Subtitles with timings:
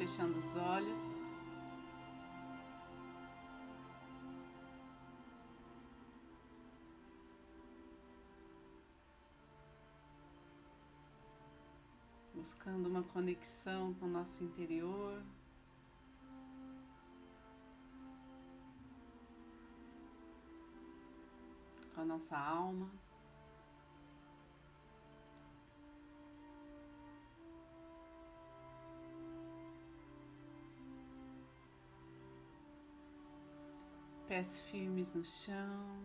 [0.00, 1.30] fechando os olhos.
[12.34, 15.22] Buscando uma conexão com o nosso interior.
[21.94, 22.90] Com a nossa alma.
[34.30, 35.98] Pés firmes no chão,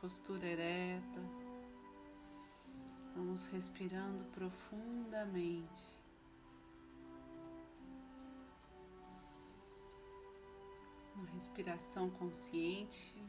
[0.00, 1.20] postura ereta.
[3.14, 5.84] Vamos respirando profundamente.
[11.14, 13.22] Uma respiração consciente.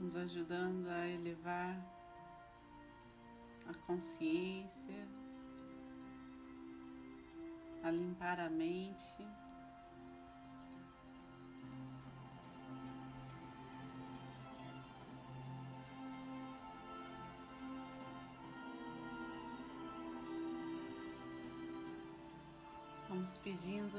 [0.00, 1.78] Nos ajudando a elevar
[3.68, 5.19] a consciência
[7.82, 9.26] a limpar a mente.
[23.08, 23.98] Vamos pedindo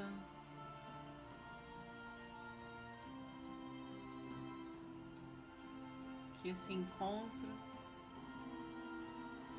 [6.42, 7.71] que esse encontro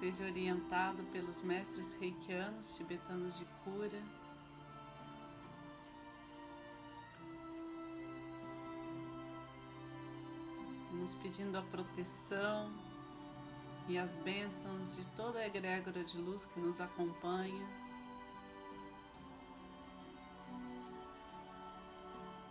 [0.02, 4.02] seja orientado pelos mestres reikianos tibetanos de cura.
[10.90, 12.72] Nos pedindo a proteção
[13.88, 17.64] e as bênçãos de toda a egrégora de luz que nos acompanha,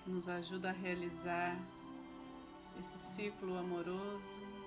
[0.05, 1.59] que nos ajuda a realizar
[2.80, 4.61] esse círculo amoroso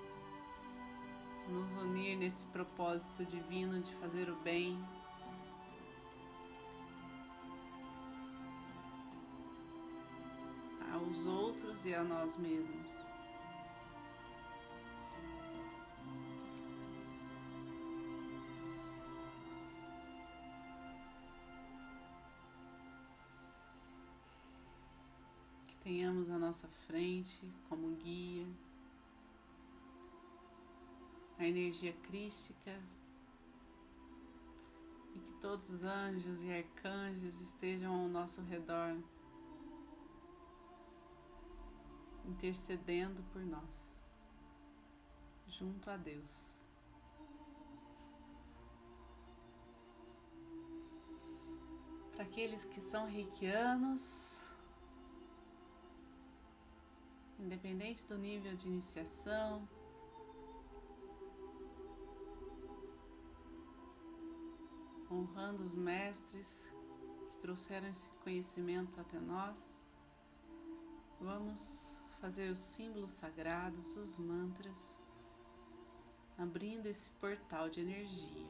[1.49, 4.77] nos unir nesse propósito divino de fazer o bem.
[10.95, 12.91] aos outros e a nós mesmos.
[25.67, 28.47] Que tenhamos à nossa frente como guia
[31.47, 32.79] energia crística
[35.15, 38.97] e que todos os anjos e arcanjos estejam ao nosso redor,
[42.25, 44.01] intercedendo por nós,
[45.47, 46.53] junto a Deus.
[52.11, 54.39] Para aqueles que são reikianos,
[57.37, 59.67] independente do nível de iniciação,
[65.15, 66.73] honrando os mestres
[67.29, 69.57] que trouxeram esse conhecimento até nós,
[71.19, 74.99] vamos fazer os símbolos sagrados, os mantras,
[76.37, 78.47] abrindo esse portal de energia.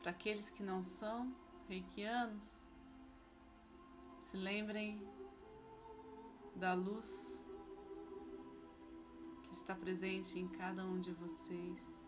[0.00, 1.34] Para aqueles que não são
[1.68, 2.62] reikianos,
[4.20, 5.00] se lembrem
[6.56, 7.44] da luz
[9.44, 12.01] que está presente em cada um de vocês.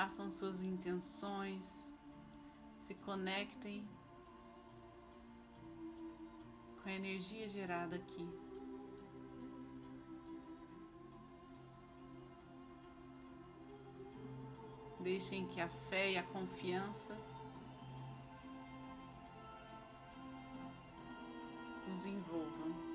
[0.00, 1.94] Façam suas intenções,
[2.74, 3.86] se conectem
[6.82, 8.26] com a energia gerada aqui.
[15.00, 17.14] Deixem que a fé e a confiança
[21.92, 22.89] os envolvam.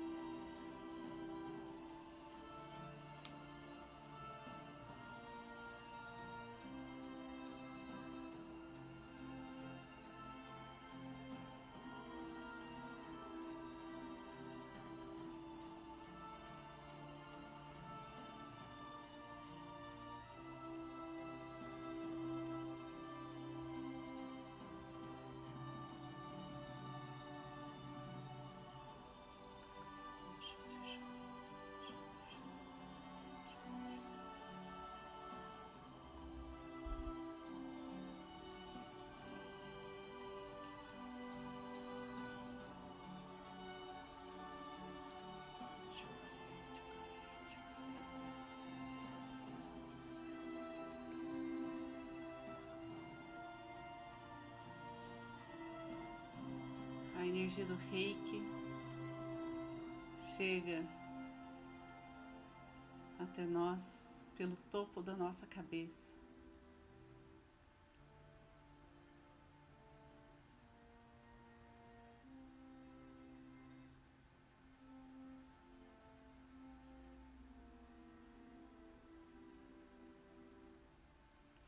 [57.46, 58.42] Energia do reiki
[60.36, 60.84] chega
[63.20, 66.12] até nós pelo topo da nossa cabeça.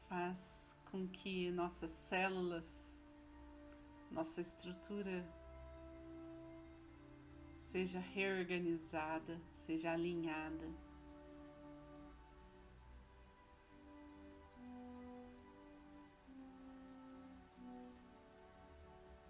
[0.09, 2.99] Faz com que nossas células,
[4.11, 5.25] nossa estrutura
[7.71, 10.69] seja reorganizada, seja alinhada.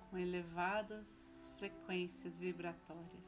[0.09, 3.27] Com elevadas frequências vibratórias.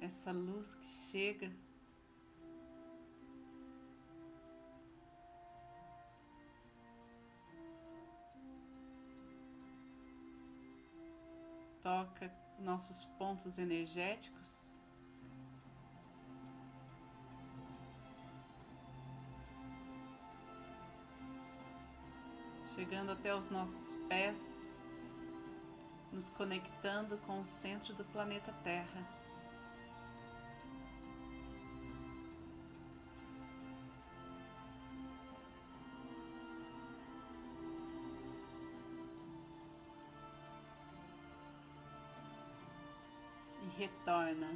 [0.00, 1.52] Essa luz que chega
[11.86, 12.28] toca
[12.58, 14.82] nossos pontos energéticos.
[22.74, 24.76] Chegando até os nossos pés,
[26.12, 29.15] nos conectando com o centro do planeta Terra.
[43.86, 44.48] Retorna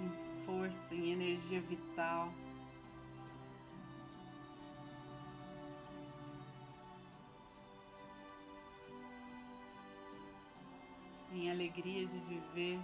[0.00, 2.28] em força, em energia vital.
[11.32, 12.80] Em alegria de viver.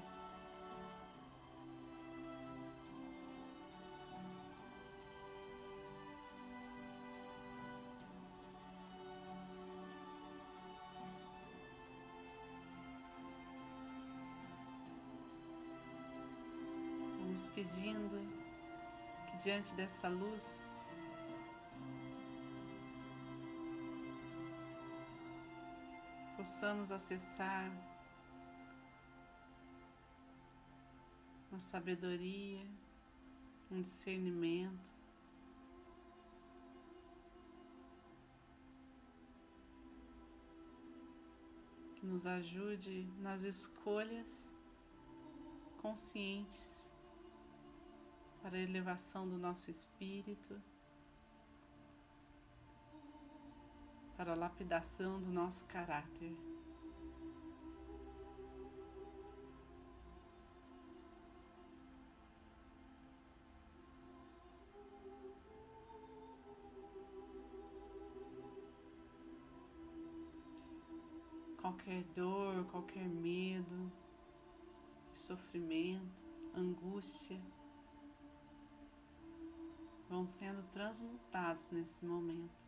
[17.45, 18.17] Pedindo
[19.27, 20.75] que diante dessa luz
[26.37, 27.71] possamos acessar
[31.51, 32.65] uma sabedoria,
[33.71, 34.95] um discernimento.
[41.97, 44.51] Que nos ajude nas escolhas
[45.83, 46.86] conscientes
[48.47, 50.63] para a elevação do nosso espírito,
[54.17, 56.33] para a lapidação do nosso caráter.
[71.61, 73.91] Qualquer dor, qualquer medo,
[75.13, 77.43] sofrimento, angústia
[80.17, 82.67] vão sendo transmutados nesse momento.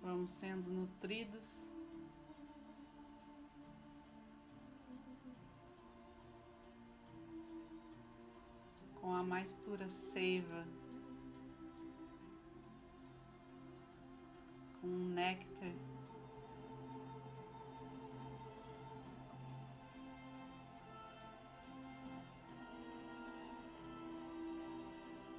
[0.00, 1.77] Vamos sendo nutridos
[9.38, 10.66] mais pura seiva,
[14.80, 15.72] com um néctar.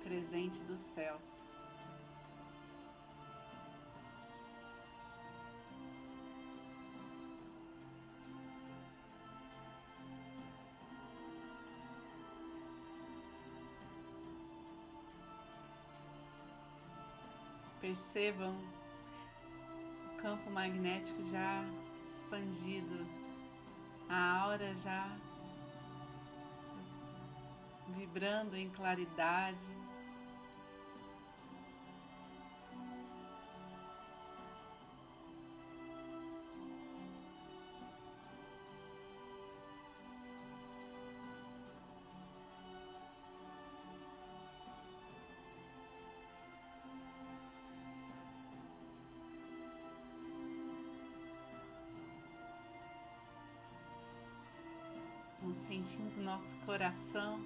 [0.02, 1.49] Presente dos céus.
[17.90, 18.56] Percebam
[20.06, 21.66] o campo magnético já
[22.08, 23.04] expandido,
[24.08, 25.10] a aura já
[27.88, 29.66] vibrando em claridade.
[55.50, 57.44] Vamos sentindo nosso coração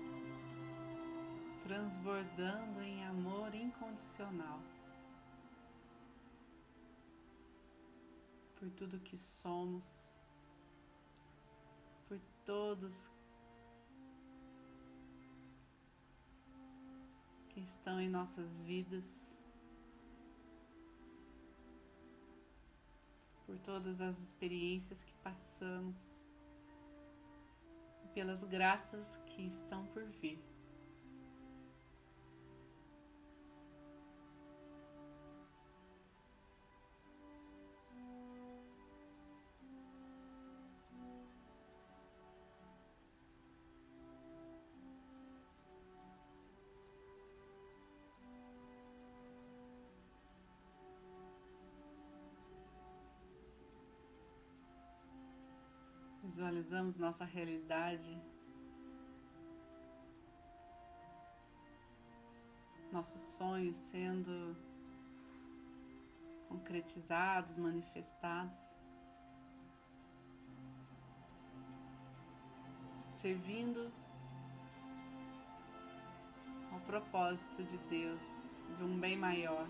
[1.63, 4.59] transbordando em amor incondicional.
[8.57, 10.11] Por tudo que somos,
[12.09, 13.09] por todos
[17.51, 19.39] que estão em nossas vidas,
[23.45, 26.21] por todas as experiências que passamos
[28.13, 30.52] pelas graças que estão por vir.
[56.33, 58.19] Visualizamos nossa realidade,
[62.91, 64.57] nossos sonhos sendo
[66.49, 68.57] concretizados, manifestados,
[73.07, 73.93] servindo
[76.71, 78.23] ao propósito de Deus,
[78.75, 79.67] de um bem maior.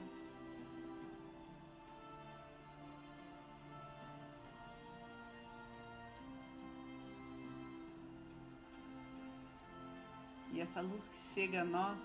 [10.64, 12.00] Essa luz que chega a nós,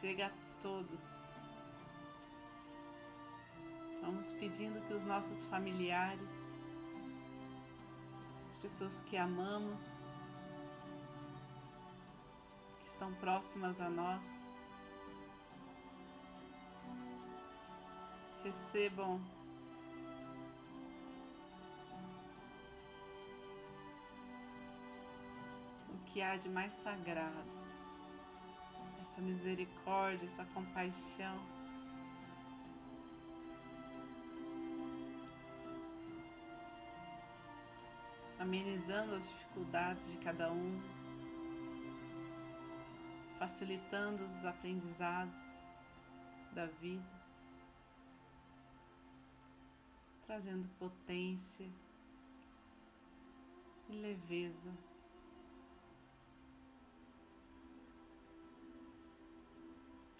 [0.00, 0.30] chega a
[0.60, 1.04] todos.
[4.02, 6.28] Vamos pedindo que os nossos familiares,
[8.48, 10.08] as pessoas que amamos,
[12.80, 14.24] que estão próximas a nós,
[18.42, 19.20] recebam
[26.16, 27.58] que há de mais sagrado,
[29.02, 31.38] essa misericórdia, essa compaixão.
[38.38, 40.80] Amenizando as dificuldades de cada um,
[43.38, 45.38] facilitando os aprendizados
[46.52, 47.04] da vida,
[50.26, 51.68] trazendo potência
[53.90, 54.95] e leveza.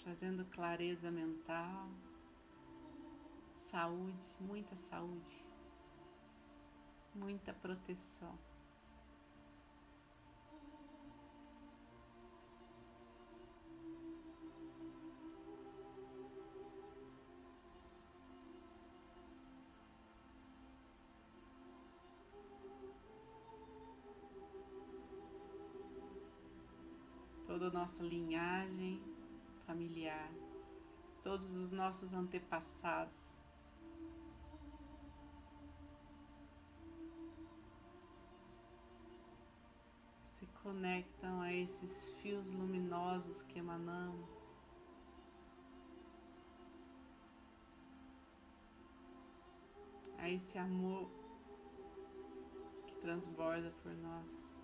[0.07, 1.91] Trazendo clareza mental,
[3.57, 5.45] saúde, muita saúde,
[7.13, 8.39] muita proteção.
[27.45, 29.16] toda a nossa linhagem
[29.67, 30.31] familiar,
[31.23, 33.37] todos os nossos antepassados.
[40.27, 44.31] Se conectam a esses fios luminosos que emanamos.
[50.19, 51.11] A esse amor
[52.87, 54.56] que transborda por nós.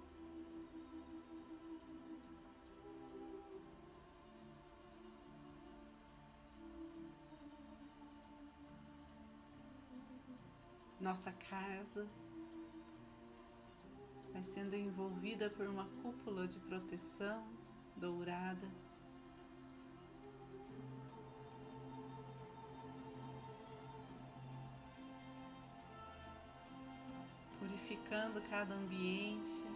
[11.02, 12.06] Nossa casa
[14.32, 17.44] vai sendo envolvida por uma cúpula de proteção
[17.96, 18.68] dourada.
[27.58, 29.71] Purificando cada ambiente.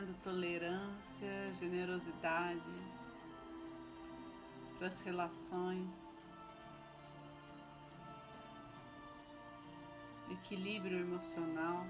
[0.00, 2.60] Trazendo tolerância, generosidade
[4.78, 6.16] para as relações,
[10.30, 11.84] equilíbrio emocional.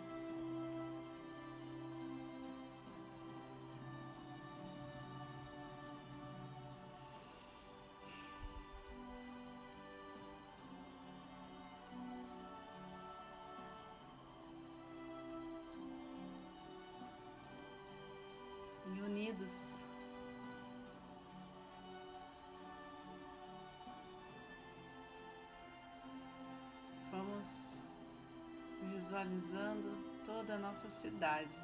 [29.00, 31.59] Visualizando toda a nossa cidade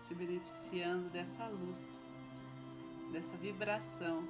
[0.00, 1.82] se beneficiando dessa luz,
[3.12, 4.22] dessa vibração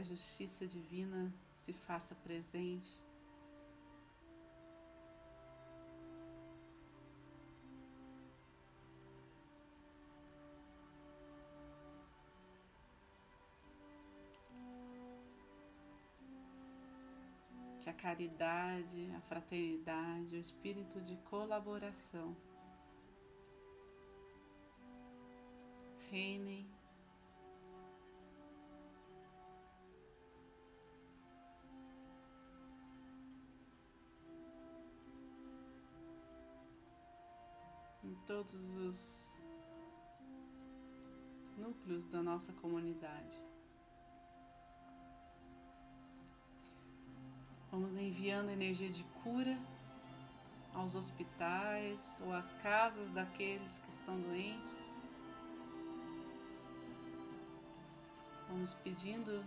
[0.00, 2.98] a justiça divina se faça presente.
[17.82, 22.34] Que a caridade, a fraternidade, o espírito de colaboração
[26.10, 26.79] reinem
[38.30, 39.34] todos os
[41.58, 43.36] núcleos da nossa comunidade.
[47.72, 49.58] Vamos enviando energia de cura
[50.72, 54.80] aos hospitais ou às casas daqueles que estão doentes.
[58.48, 59.44] Vamos pedindo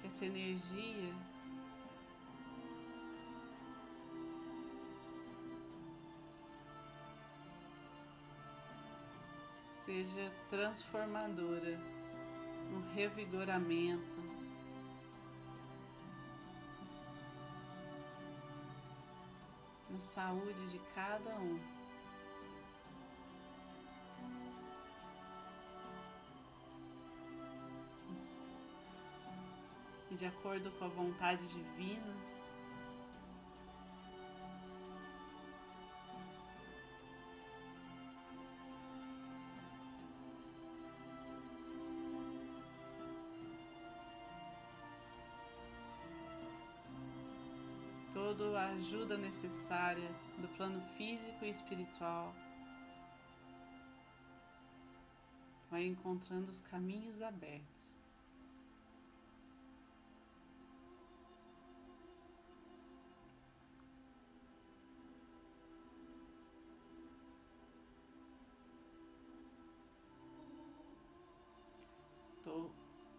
[0.00, 1.14] que essa energia
[9.88, 11.80] seja transformadora
[12.70, 14.22] no revigoramento.
[19.88, 21.58] Na saúde de cada um.
[30.10, 32.27] E de acordo com a vontade divina,
[48.78, 52.32] ajuda necessária do plano físico e espiritual.
[55.68, 57.88] Vai encontrando os caminhos abertos.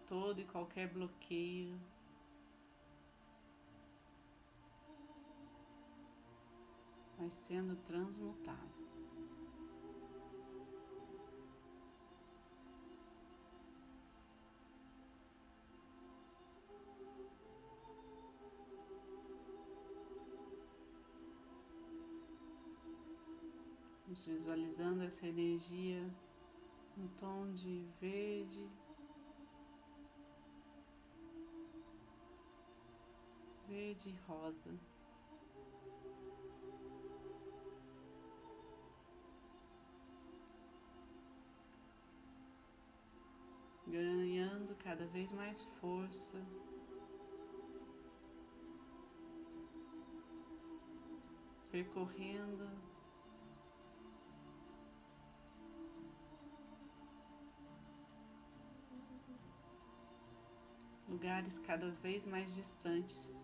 [0.06, 1.78] todo e qualquer bloqueio
[7.20, 8.80] vai sendo transmutado.
[24.06, 26.02] Vamos visualizando essa energia
[26.96, 28.66] no tom de verde,
[33.68, 34.70] verde e rosa.
[44.90, 46.44] Cada vez mais força.
[51.70, 52.68] Percorrendo.
[61.08, 63.40] Lugares cada vez mais distantes,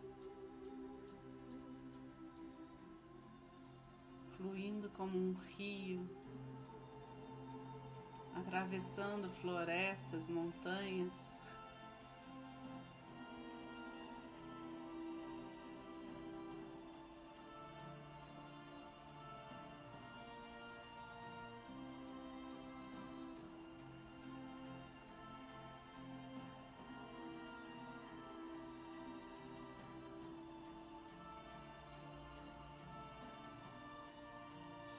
[4.36, 6.25] fluindo como um rio
[8.36, 11.36] atravessando florestas, montanhas.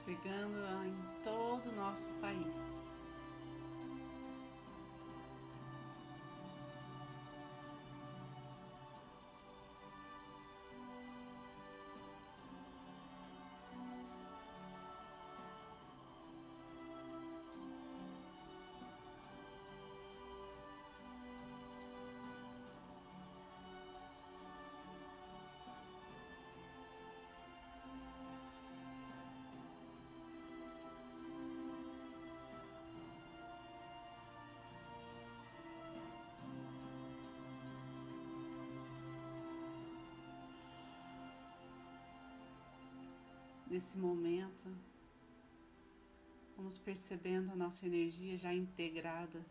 [0.04, 2.77] chegando em todo o nosso país.
[43.70, 44.66] Nesse momento,
[46.56, 49.44] vamos percebendo a nossa energia já integrada.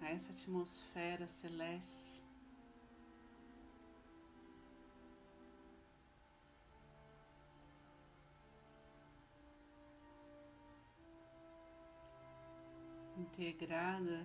[0.00, 2.18] A essa atmosfera celeste.
[13.18, 14.24] integrada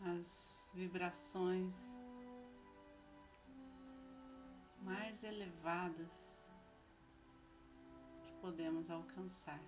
[0.00, 1.74] as vibrações
[4.82, 6.32] mais elevadas
[8.22, 9.60] que podemos alcançar.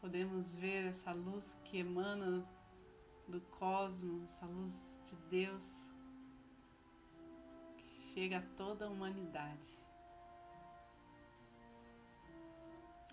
[0.00, 2.44] Podemos ver essa luz que emana
[3.28, 5.62] do cosmos, essa luz de Deus
[7.76, 9.78] que chega a toda a humanidade.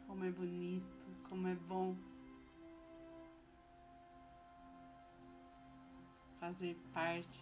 [0.08, 1.96] Como é bonito, como é bom
[6.40, 7.42] fazer parte,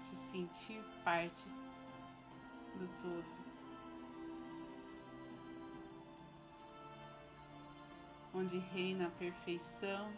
[0.00, 1.44] se sentir parte
[2.76, 3.44] do todo.
[8.34, 10.12] Onde reina a perfeição,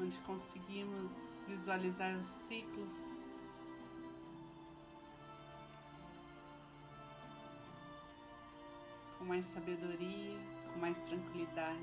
[0.00, 3.21] onde conseguimos visualizar os ciclos
[9.22, 10.36] com mais sabedoria,
[10.72, 11.78] com mais tranquilidade.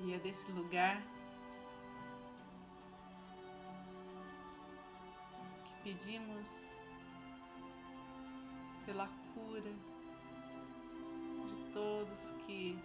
[0.00, 1.00] E é desse lugar
[5.64, 6.50] que pedimos
[8.84, 9.08] pela
[9.54, 9.72] cura
[11.46, 12.76] de todos que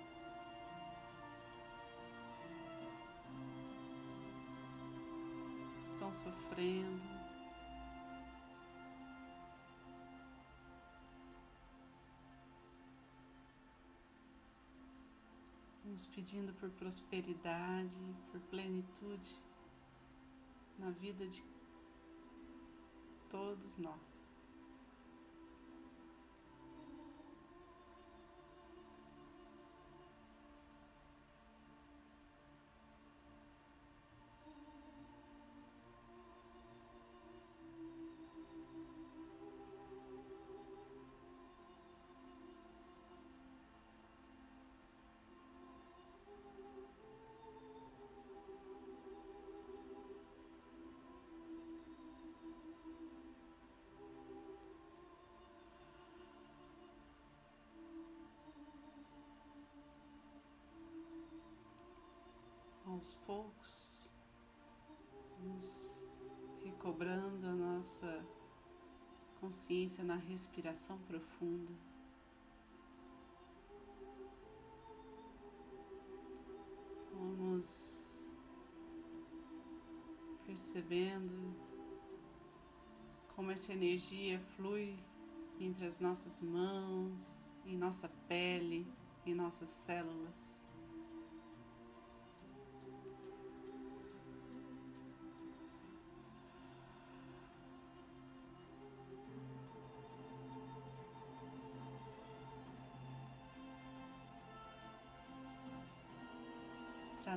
[5.83, 7.01] estão sofrendo.
[15.83, 17.95] Vamos pedindo por prosperidade,
[18.31, 19.35] por plenitude
[20.77, 21.43] na vida de
[23.31, 24.28] todos nós.
[62.99, 64.11] Aos poucos,
[65.41, 66.09] nos
[66.65, 68.25] recobrando a nossa
[69.39, 71.71] consciência na respiração profunda.
[77.13, 78.25] Vamos
[80.45, 81.55] percebendo
[83.33, 84.99] como essa energia flui
[85.57, 88.85] entre as nossas mãos, em nossa pele,
[89.25, 90.58] em nossas células.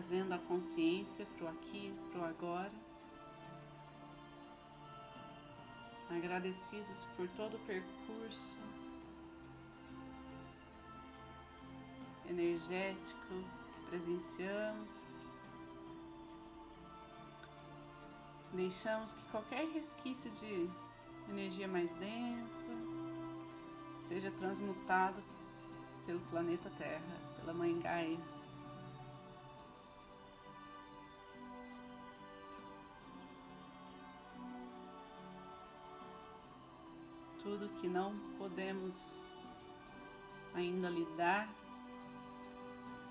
[0.03, 2.73] Trazendo a consciência para o aqui, para o agora.
[6.11, 8.57] Agradecidos por todo o percurso
[12.29, 14.91] energético que presenciamos.
[18.53, 20.69] Deixamos que qualquer resquício de
[21.31, 22.71] energia mais densa
[24.01, 25.23] seja transmutado
[26.05, 28.42] pelo planeta Terra, pela Mãe Gaia.
[37.43, 39.25] Tudo que não podemos
[40.55, 41.49] ainda lidar,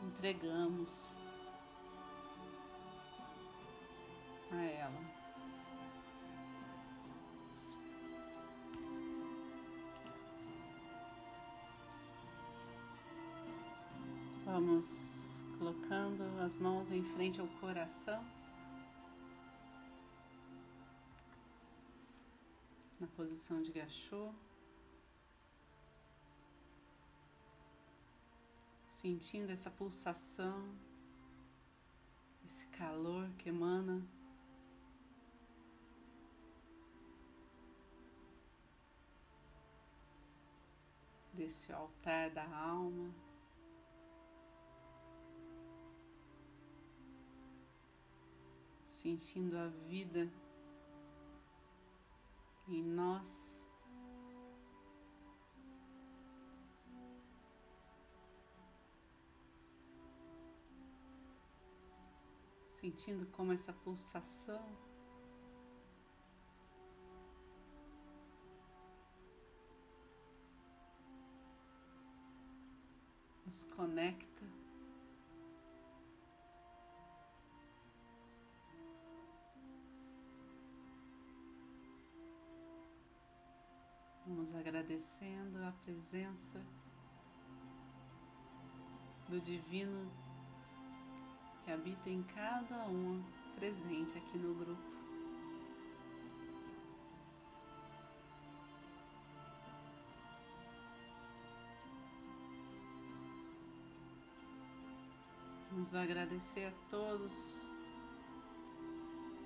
[0.03, 0.89] entregamos
[4.51, 5.01] a ela.
[14.45, 18.23] Vamos colocando as mãos em frente ao coração.
[23.01, 24.31] Na posição de gachô,
[28.85, 30.77] sentindo essa pulsação,
[32.45, 34.07] esse calor que emana
[41.33, 43.11] desse altar da alma.
[48.83, 50.31] sentindo a vida
[52.75, 53.29] em nós.
[62.79, 64.65] Sentindo como essa pulsação
[73.45, 74.60] nos conecta.
[84.91, 86.61] Agradecendo a presença
[89.29, 90.11] do Divino
[91.63, 93.23] que habita em cada um
[93.55, 94.81] presente aqui no grupo.
[105.71, 107.31] Vamos agradecer a todos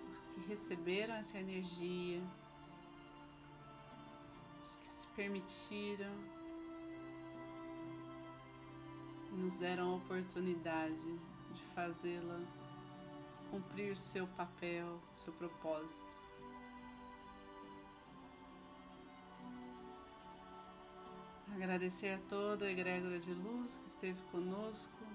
[0.09, 2.19] os que receberam essa energia,
[5.15, 6.13] permitiram
[9.31, 11.19] e nos deram a oportunidade
[11.53, 12.39] de fazê-la
[13.49, 16.03] cumprir seu papel, seu propósito.
[21.55, 25.14] Agradecer a toda a egrégora de luz que esteve conosco